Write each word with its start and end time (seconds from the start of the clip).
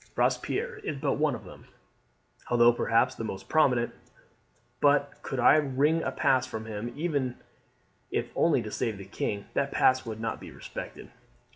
Robespierre 0.15 0.77
is 0.79 0.97
but 0.97 1.19
one 1.19 1.35
of 1.35 1.43
them, 1.43 1.65
although, 2.49 2.73
perhaps, 2.73 3.13
the 3.13 3.23
most 3.23 3.47
prominent; 3.47 3.93
but 4.79 5.13
could 5.21 5.39
I 5.39 5.57
wring 5.57 6.01
a 6.01 6.09
pass 6.11 6.47
from 6.47 6.65
him 6.65 6.91
even 6.97 7.35
if 8.09 8.31
only 8.35 8.63
to 8.63 8.71
see 8.71 8.89
the 8.89 9.05
king, 9.05 9.45
that 9.53 9.71
pass 9.71 10.03
would 10.03 10.19
not 10.19 10.39
be 10.39 10.49
respected. 10.49 11.11